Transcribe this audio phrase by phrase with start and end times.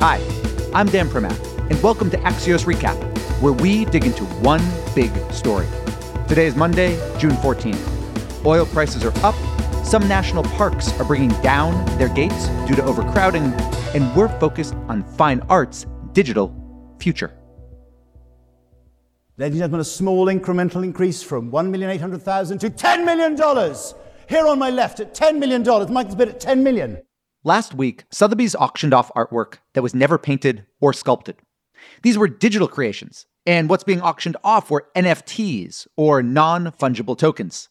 [0.00, 0.18] Hi,
[0.72, 2.96] I'm Dan Primack, and welcome to Axios Recap,
[3.42, 4.62] where we dig into one
[4.94, 5.66] big story.
[6.26, 8.46] Today is Monday, June 14th.
[8.46, 9.34] Oil prices are up,
[9.84, 13.52] some national parks are bringing down their gates due to overcrowding,
[13.94, 16.56] and we're focused on fine art's digital
[16.98, 17.38] future.
[19.36, 23.74] Ladies and gentlemen, a small incremental increase from 1,800,000 to $10 million.
[24.30, 25.62] Here on my left at $10 million.
[25.92, 27.02] Michael's bid at $10 million.
[27.42, 31.36] Last week, Sotheby's auctioned off artwork that was never painted or sculpted.
[32.02, 37.70] These were digital creations, and what's being auctioned off were NFTs, or non fungible tokens.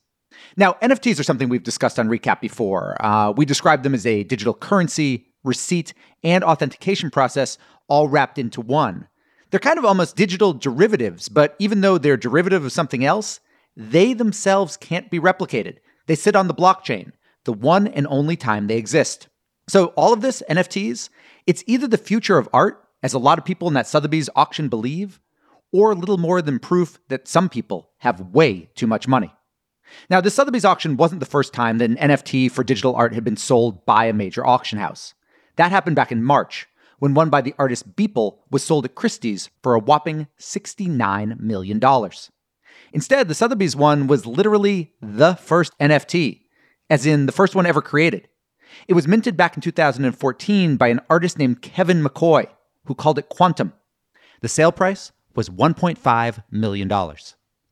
[0.58, 2.98] Now, NFTs are something we've discussed on Recap before.
[3.00, 8.62] Uh, we describe them as a digital currency, receipt, and authentication process all wrapped into
[8.62, 9.08] one.
[9.52, 13.40] They're kind of almost digital derivatives, but even though they're derivative of something else,
[13.76, 15.78] they themselves can't be replicated.
[16.08, 17.12] They sit on the blockchain,
[17.44, 19.28] the one and only time they exist.
[19.70, 21.10] So, all of this, NFTs,
[21.46, 24.68] it's either the future of art, as a lot of people in that Sotheby's auction
[24.68, 25.20] believe,
[25.72, 29.32] or little more than proof that some people have way too much money.
[30.10, 33.24] Now, the Sotheby's auction wasn't the first time that an NFT for digital art had
[33.24, 35.14] been sold by a major auction house.
[35.58, 36.68] That happened back in March,
[36.98, 41.80] when one by the artist Beeple was sold at Christie's for a whopping $69 million.
[42.92, 46.42] Instead, the Sotheby's one was literally the first NFT,
[46.90, 48.30] as in the first one ever created.
[48.88, 52.48] It was minted back in 2014 by an artist named Kevin McCoy,
[52.86, 53.74] who called it Quantum.
[54.42, 56.90] The sale price was $1.5 million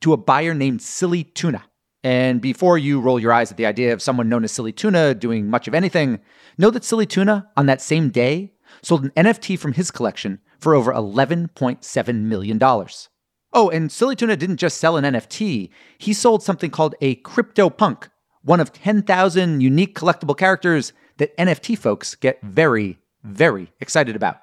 [0.01, 1.63] to a buyer named Silly Tuna.
[2.03, 5.13] And before you roll your eyes at the idea of someone known as Silly Tuna
[5.15, 6.19] doing much of anything,
[6.57, 10.75] know that Silly Tuna, on that same day, sold an NFT from his collection for
[10.75, 12.59] over $11.7 million.
[13.53, 18.09] Oh, and Silly Tuna didn't just sell an NFT, he sold something called a CryptoPunk,
[18.47, 24.37] one of 10,000 unique collectible characters that NFT folks get very, very excited about.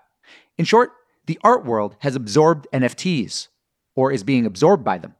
[0.59, 0.93] In short,
[1.25, 3.49] the art world has absorbed NFTs,
[3.97, 5.15] or is being absorbed by them.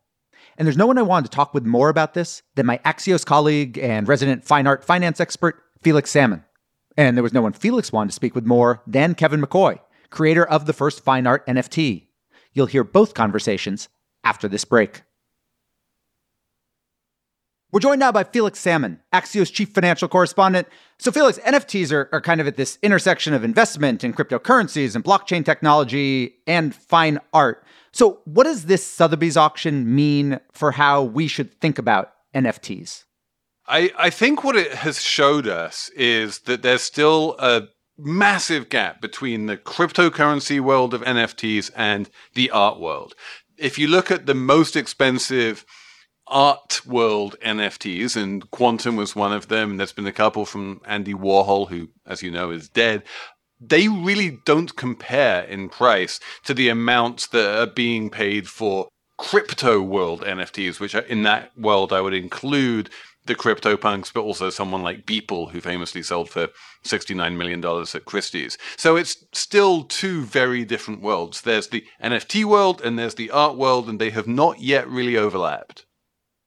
[0.59, 3.25] And there's no one I wanted to talk with more about this than my Axios
[3.25, 6.45] colleague and resident fine art finance expert, Felix Salmon.
[6.95, 9.79] And there was no one Felix wanted to speak with more than Kevin McCoy,
[10.11, 12.09] creator of the first fine art NFT.
[12.53, 13.89] You'll hear both conversations
[14.23, 15.05] after this break.
[17.75, 20.69] We're joined now by Felix Salmon, Axios chief financial correspondent.
[21.01, 25.03] So, Felix, NFTs are, are kind of at this intersection of investment in cryptocurrencies and
[25.03, 27.65] blockchain technology and fine art.
[27.91, 33.03] So, what does this Sotheby's auction mean for how we should think about NFTs?
[33.67, 37.63] I, I think what it has showed us is that there's still a
[37.99, 43.17] massive gap between the cryptocurrency world of NFTs and the art world.
[43.59, 45.67] If you look at the most expensive
[46.27, 49.77] art world NFTs, and Quantum was one of them.
[49.77, 53.03] There's been a couple from Andy Warhol, who, as you know, is dead.
[53.61, 59.81] They really don't compare in price to the amounts that are being paid for crypto
[59.81, 62.91] world NFTs, which in that world I would include
[63.27, 66.49] the CryptoPunks, but also someone like Beeple, who famously sold for
[66.85, 68.59] $69 million at Christie's.
[68.77, 71.41] So it's still two very different worlds.
[71.41, 75.17] There's the NFT world and there's the art world, and they have not yet really
[75.17, 75.87] overlapped.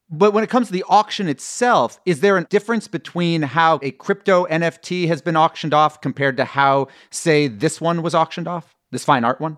[0.10, 3.92] But when it comes to the auction itself, is there a difference between how a
[3.92, 8.74] crypto NFT has been auctioned off compared to how, say, this one was auctioned off?
[8.92, 9.58] This fine art one?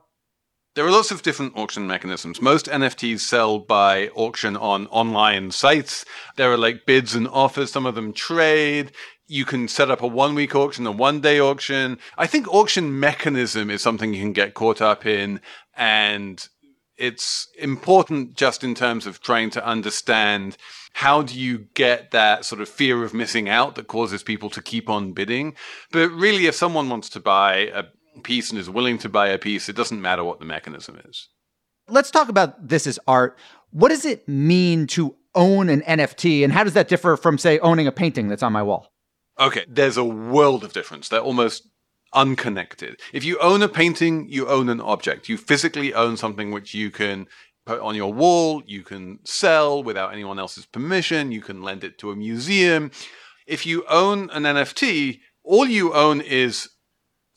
[0.76, 2.42] There are lots of different auction mechanisms.
[2.42, 6.06] Most NFTs sell by auction on online sites.
[6.36, 7.72] There are like bids and offers.
[7.72, 8.92] Some of them trade.
[9.28, 12.00] You can set up a one week auction, a one day auction.
[12.18, 15.42] I think auction mechanism is something you can get caught up in
[15.76, 16.48] and
[17.00, 20.58] it's important just in terms of trying to understand
[20.94, 24.62] how do you get that sort of fear of missing out that causes people to
[24.62, 25.56] keep on bidding.
[25.92, 27.86] But really, if someone wants to buy a
[28.24, 31.30] piece and is willing to buy a piece, it doesn't matter what the mechanism is.
[31.88, 33.38] Let's talk about this as art.
[33.72, 37.60] What does it mean to own an NFT, and how does that differ from, say,
[37.60, 38.92] owning a painting that's on my wall?
[39.40, 41.08] Okay, there's a world of difference.
[41.08, 41.68] They're almost
[42.14, 43.00] unconnected.
[43.14, 45.30] If you own a painting, you own an object.
[45.30, 47.28] You physically own something which you can
[47.66, 52.00] put on your wall, you can sell without anyone else's permission, you can lend it
[52.00, 52.90] to a museum.
[53.46, 56.70] If you own an NFT, all you own is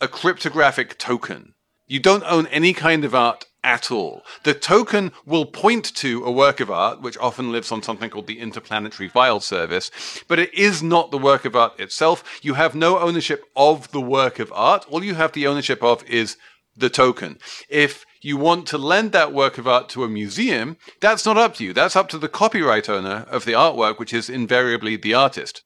[0.00, 1.54] a cryptographic token.
[1.86, 4.22] You don't own any kind of art at all.
[4.42, 8.26] The token will point to a work of art, which often lives on something called
[8.26, 9.90] the Interplanetary File Service,
[10.28, 12.40] but it is not the work of art itself.
[12.42, 14.84] You have no ownership of the work of art.
[14.90, 16.36] All you have the ownership of is
[16.76, 17.38] the token.
[17.68, 21.56] If you want to lend that work of art to a museum, that's not up
[21.56, 21.72] to you.
[21.72, 25.62] That's up to the copyright owner of the artwork, which is invariably the artist.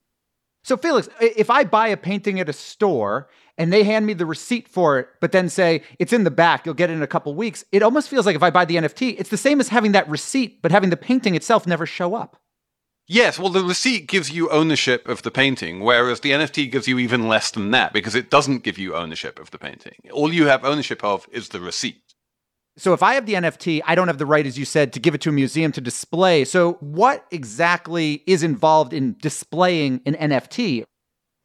[0.63, 4.25] So, Felix, if I buy a painting at a store and they hand me the
[4.25, 7.07] receipt for it, but then say it's in the back, you'll get it in a
[7.07, 9.69] couple weeks, it almost feels like if I buy the NFT, it's the same as
[9.69, 12.37] having that receipt, but having the painting itself never show up.
[13.09, 16.99] Yes, well, the receipt gives you ownership of the painting, whereas the NFT gives you
[16.99, 19.93] even less than that because it doesn't give you ownership of the painting.
[20.11, 22.01] All you have ownership of is the receipt.
[22.75, 24.99] So if I have the NFT, I don't have the right, as you said, to
[24.99, 26.43] give it to a museum to display.
[26.43, 30.83] So what exactly is involved in displaying an NFT?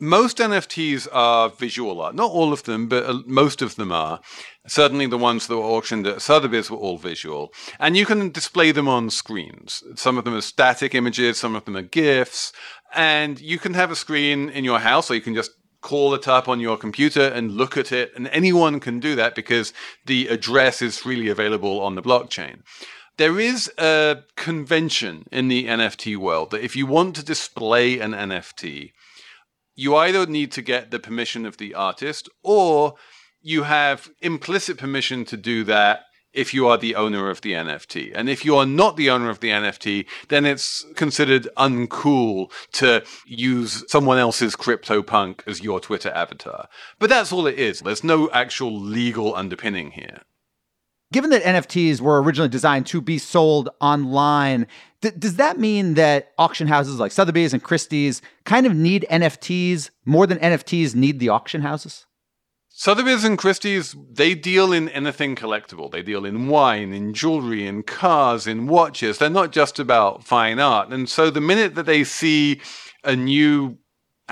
[0.02, 2.16] Most NFTs are visual art.
[2.16, 4.20] Not all of them, but uh, most of them are.
[4.66, 7.54] Certainly the ones that were auctioned at Sotheby's were all visual.
[7.78, 9.84] And you can display them on screens.
[9.94, 12.52] Some of them are static images, some of them are GIFs.
[12.92, 15.52] And you can have a screen in your house, or you can just
[15.82, 18.10] call it up on your computer and look at it.
[18.16, 19.72] And anyone can do that because
[20.06, 22.62] the address is freely available on the blockchain.
[23.18, 28.10] There is a convention in the NFT world that if you want to display an
[28.10, 28.90] NFT,
[29.74, 32.94] you either need to get the permission of the artist or
[33.40, 38.12] you have implicit permission to do that if you are the owner of the NFT.
[38.14, 43.04] And if you are not the owner of the NFT, then it's considered uncool to
[43.26, 46.68] use someone else's CryptoPunk as your Twitter avatar.
[46.98, 47.80] But that's all it is.
[47.80, 50.22] There's no actual legal underpinning here.
[51.12, 54.66] Given that NFTs were originally designed to be sold online,
[55.02, 60.26] does that mean that auction houses like Sotheby's and Christie's kind of need NFTs more
[60.26, 62.06] than NFTs need the auction houses?
[62.74, 65.90] Sotheby's and Christie's, they deal in anything collectible.
[65.90, 69.18] They deal in wine, in jewelry, in cars, in watches.
[69.18, 70.88] They're not just about fine art.
[70.88, 72.60] And so the minute that they see
[73.04, 73.76] a new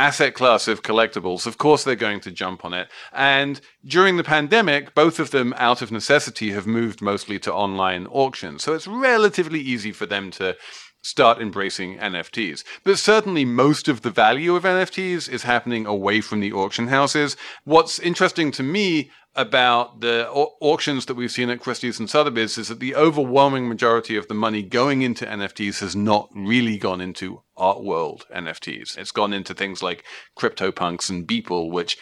[0.01, 2.89] asset class of collectibles, of course they're going to jump on it.
[3.13, 8.07] And during the pandemic, both of them, out of necessity, have moved mostly to online
[8.07, 8.63] auctions.
[8.63, 10.57] So it's relatively easy for them to
[11.03, 12.63] start embracing NFTs.
[12.85, 17.37] But certainly most of the value of NFTs is happening away from the auction houses.
[17.65, 22.59] What's interesting to me about the au- auctions that we've seen at Christie's and Sotheby's
[22.59, 27.01] is that the overwhelming majority of the money going into NFTs has not really gone
[27.01, 28.99] into art world NFTs.
[28.99, 30.05] It's gone into things like
[30.37, 31.97] CryptoPunks and Beeple, which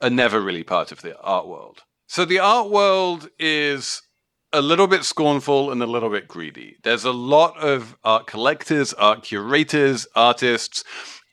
[0.00, 1.80] are never really part of the art world.
[2.06, 4.02] So the art world is
[4.52, 6.76] a little bit scornful and a little bit greedy.
[6.82, 10.84] There's a lot of art collectors, art curators, artists,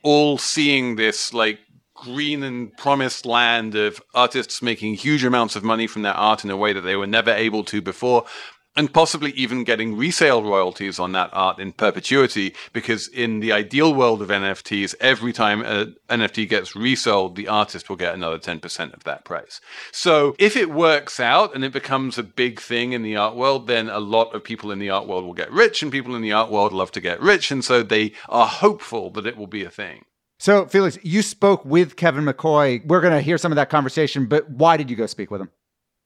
[0.04, 1.60] all seeing this like
[1.96, 6.50] green and promised land of artists making huge amounts of money from their art in
[6.50, 8.26] a way that they were never able to before
[8.76, 13.94] and possibly even getting resale royalties on that art in perpetuity because in the ideal
[13.94, 18.94] world of NFTs every time an NFT gets resold the artist will get another 10%
[18.94, 19.62] of that price.
[19.92, 23.68] So if it works out and it becomes a big thing in the art world
[23.68, 26.22] then a lot of people in the art world will get rich and people in
[26.22, 29.48] the art world love to get rich and so they are hopeful that it will
[29.48, 30.06] be a thing.
[30.40, 32.86] So, Felix, you spoke with Kevin McCoy.
[32.86, 35.40] We're going to hear some of that conversation, but why did you go speak with
[35.40, 35.50] him?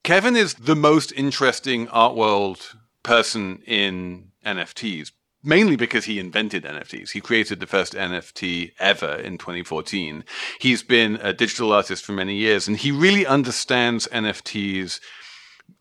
[0.07, 5.11] Kevin is the most interesting art world person in NFTs,
[5.43, 7.09] mainly because he invented NFTs.
[7.09, 10.23] He created the first NFT ever in 2014.
[10.61, 15.01] He's been a digital artist for many years, and he really understands NFTs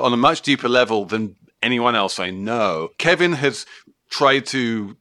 [0.01, 2.89] on a much deeper level than anyone else I know.
[2.99, 3.65] Kevin has
[4.11, 4.97] tried to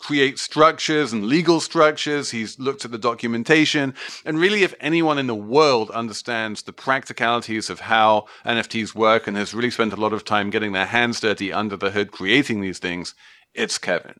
[0.00, 2.30] create structures and legal structures.
[2.30, 3.94] He's looked at the documentation.
[4.24, 9.36] And really, if anyone in the world understands the practicalities of how NFTs work and
[9.36, 12.60] has really spent a lot of time getting their hands dirty under the hood creating
[12.60, 13.14] these things,
[13.54, 14.18] it's Kevin.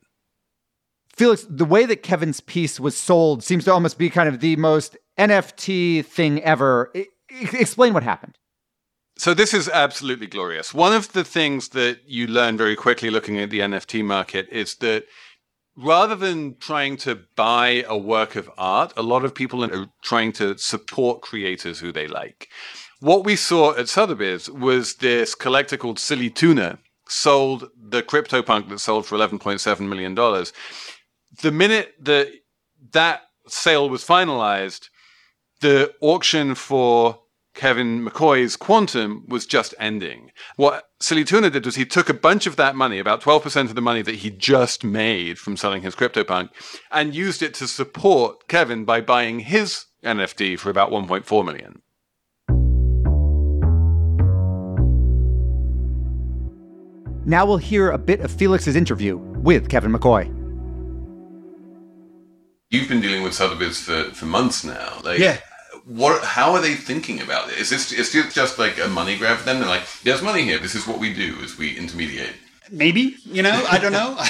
[1.16, 4.56] Felix, the way that Kevin's piece was sold seems to almost be kind of the
[4.56, 6.90] most NFT thing ever.
[6.94, 7.08] I-
[7.52, 8.36] explain what happened.
[9.16, 10.72] So this is absolutely glorious.
[10.72, 14.76] One of the things that you learn very quickly looking at the NFT market is
[14.76, 15.04] that
[15.82, 20.32] rather than trying to buy a work of art, a lot of people are trying
[20.32, 22.48] to support creators who they like.
[23.00, 28.78] What we saw at Sotheby's was this collector called Silly Tuna sold the CryptoPunk that
[28.78, 30.14] sold for $11.7 million.
[30.14, 32.28] The minute that
[32.92, 34.88] that sale was finalized,
[35.60, 37.20] the auction for
[37.54, 40.30] Kevin McCoy's Quantum was just ending.
[40.56, 43.74] What Silly Tuna did was he took a bunch of that money, about 12% of
[43.74, 46.50] the money that he just made from selling his CryptoPunk,
[46.92, 51.80] and used it to support Kevin by buying his NFT for about 1.4 million.
[57.24, 60.26] Now we'll hear a bit of Felix's interview with Kevin McCoy.
[62.68, 65.00] You've been dealing with Sotheby's for, for months now.
[65.02, 65.38] Like, yeah.
[65.84, 66.24] What?
[66.24, 67.58] How are they thinking about it?
[67.58, 69.60] Is this is this just like a money grab for them?
[69.60, 70.58] They're like, "There's money here.
[70.58, 72.34] This is what we do: is we intermediate."
[72.70, 74.14] Maybe, you know, I don't know.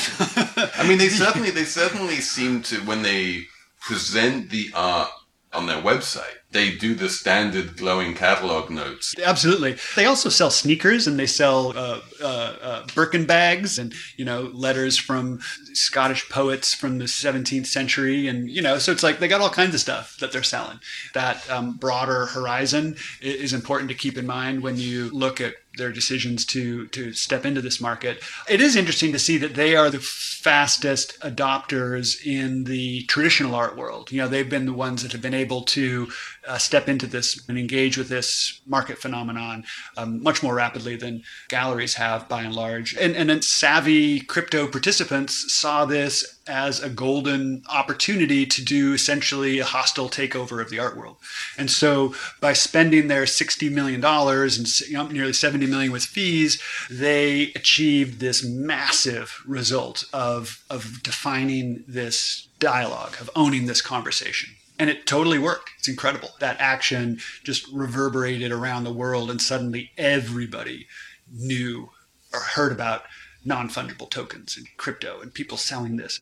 [0.74, 3.44] I mean, they certainly they certainly seem to when they
[3.80, 5.10] present the art
[5.52, 9.14] on their website, they do the standard glowing catalog notes.
[9.24, 9.76] Absolutely.
[9.96, 14.50] They also sell sneakers and they sell uh, uh, uh, Birkin bags and, you know,
[14.52, 15.40] letters from
[15.72, 18.28] Scottish poets from the 17th century.
[18.28, 20.78] And, you know, so it's like they got all kinds of stuff that they're selling.
[21.14, 25.92] That um, broader horizon is important to keep in mind when you look at their
[25.92, 28.22] decisions to to step into this market.
[28.48, 33.76] It is interesting to see that they are the fastest adopters in the traditional art
[33.76, 34.10] world.
[34.10, 36.08] You know, they've been the ones that have been able to
[36.48, 39.64] uh, step into this and engage with this market phenomenon
[39.96, 42.96] um, much more rapidly than galleries have by and large.
[42.96, 49.58] And, and then savvy crypto participants saw this as a golden opportunity to do essentially
[49.60, 51.16] a hostile takeover of the art world.
[51.56, 58.20] And so by spending their $60 million and nearly 70 million with fees, they achieved
[58.20, 64.54] this massive result of, of defining this dialogue, of owning this conversation.
[64.78, 65.70] And it totally worked.
[65.78, 66.30] It's incredible.
[66.40, 70.86] That action just reverberated around the world, and suddenly everybody
[71.30, 71.90] knew
[72.32, 73.02] or heard about
[73.44, 76.20] non fungible tokens and crypto and people selling this.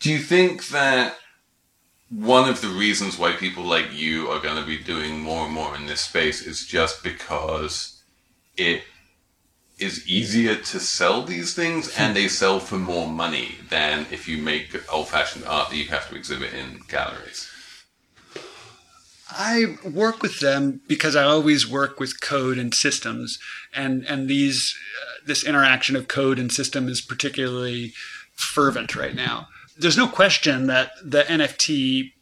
[0.00, 1.16] Do you think that
[2.08, 5.54] one of the reasons why people like you are going to be doing more and
[5.54, 8.02] more in this space is just because
[8.56, 8.82] it
[9.78, 14.38] is easier to sell these things and they sell for more money than if you
[14.38, 17.50] make old fashioned art that you have to exhibit in galleries?
[19.30, 23.38] I work with them because I always work with code and systems,
[23.72, 27.92] and and these uh, this interaction of code and system is particularly
[28.34, 29.46] fervent right now.
[29.80, 32.12] There's no question that the NFT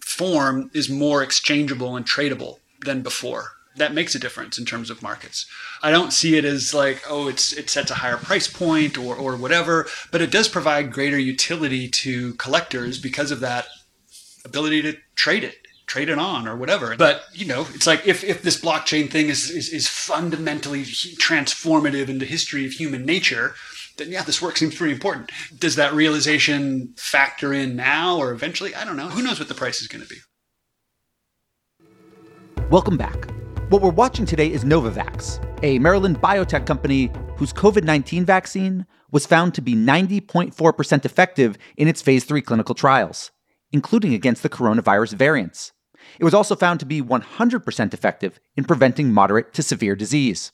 [0.00, 3.52] form is more exchangeable and tradable than before.
[3.76, 5.46] That makes a difference in terms of markets.
[5.82, 9.14] I don't see it as like, oh, it's it sets a higher price point or
[9.14, 13.66] or whatever, but it does provide greater utility to collectors because of that
[14.44, 18.22] ability to trade it trade it on or whatever but you know it's like if,
[18.22, 23.56] if this blockchain thing is, is, is fundamentally transformative in the history of human nature
[24.00, 28.74] then yeah this work seems pretty important does that realization factor in now or eventually
[28.74, 30.16] i don't know who knows what the price is going to be
[32.70, 33.28] Welcome back.
[33.70, 39.26] What we're watching today is Novavax, a Maryland biotech company whose COVID 19 vaccine was
[39.26, 43.32] found to be 90.4% effective in its phase 3 clinical trials,
[43.72, 45.72] including against the coronavirus variants.
[46.20, 50.52] It was also found to be 100% effective in preventing moderate to severe disease.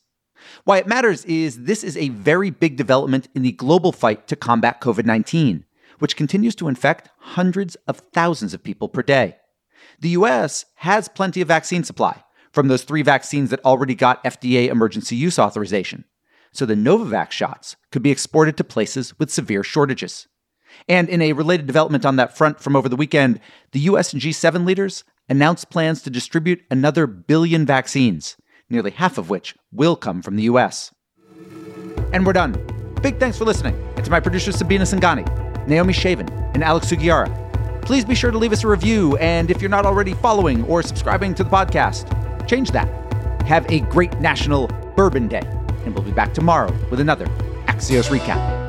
[0.63, 4.35] Why it matters is this is a very big development in the global fight to
[4.35, 5.65] combat COVID 19,
[5.99, 9.37] which continues to infect hundreds of thousands of people per day.
[9.99, 14.67] The US has plenty of vaccine supply from those three vaccines that already got FDA
[14.67, 16.05] emergency use authorization,
[16.51, 20.27] so the Novavax shots could be exported to places with severe shortages.
[20.87, 23.39] And in a related development on that front from over the weekend,
[23.71, 28.37] the US and G7 leaders announced plans to distribute another billion vaccines,
[28.69, 30.91] nearly half of which will come from the US.
[32.13, 32.55] And we're done.
[33.01, 35.25] Big thanks for listening, and to my producers Sabina Sangani,
[35.67, 37.31] Naomi Shavin, and Alex Sugiura.
[37.83, 40.81] Please be sure to leave us a review, and if you're not already following or
[40.83, 42.07] subscribing to the podcast,
[42.47, 42.87] change that.
[43.43, 45.43] Have a great National Bourbon Day,
[45.85, 47.27] and we'll be back tomorrow with another
[47.67, 48.66] Axios Recap.